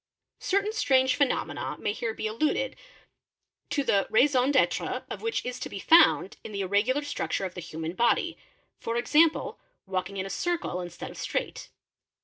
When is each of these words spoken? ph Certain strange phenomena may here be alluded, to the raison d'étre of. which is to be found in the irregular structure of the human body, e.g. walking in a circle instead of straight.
ph 0.39 0.47
Certain 0.49 0.73
strange 0.73 1.15
phenomena 1.15 1.77
may 1.77 1.93
here 1.93 2.11
be 2.15 2.25
alluded, 2.25 2.75
to 3.69 3.83
the 3.83 4.07
raison 4.09 4.51
d'étre 4.51 5.03
of. 5.11 5.21
which 5.21 5.45
is 5.45 5.59
to 5.59 5.69
be 5.69 5.77
found 5.77 6.37
in 6.43 6.51
the 6.51 6.61
irregular 6.61 7.03
structure 7.03 7.45
of 7.45 7.53
the 7.53 7.61
human 7.61 7.93
body, 7.93 8.35
e.g. 8.83 9.27
walking 9.85 10.17
in 10.17 10.25
a 10.25 10.29
circle 10.31 10.81
instead 10.81 11.11
of 11.11 11.17
straight. 11.19 11.69